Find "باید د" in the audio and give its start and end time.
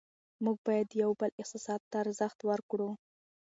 0.67-0.93